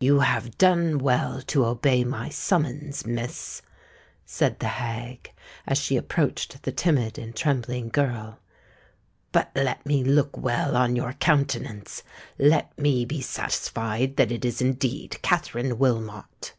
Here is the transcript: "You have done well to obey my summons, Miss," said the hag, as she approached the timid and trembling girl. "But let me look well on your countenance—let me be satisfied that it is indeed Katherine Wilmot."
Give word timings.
"You 0.00 0.18
have 0.18 0.58
done 0.58 0.98
well 0.98 1.40
to 1.42 1.64
obey 1.64 2.02
my 2.02 2.30
summons, 2.30 3.06
Miss," 3.06 3.62
said 4.26 4.58
the 4.58 4.66
hag, 4.66 5.30
as 5.68 5.78
she 5.78 5.96
approached 5.96 6.64
the 6.64 6.72
timid 6.72 7.16
and 7.16 7.32
trembling 7.32 7.88
girl. 7.88 8.40
"But 9.30 9.52
let 9.54 9.86
me 9.86 10.02
look 10.02 10.36
well 10.36 10.76
on 10.76 10.96
your 10.96 11.12
countenance—let 11.12 12.76
me 12.76 13.04
be 13.04 13.20
satisfied 13.20 14.16
that 14.16 14.32
it 14.32 14.44
is 14.44 14.60
indeed 14.60 15.22
Katherine 15.22 15.78
Wilmot." 15.78 16.54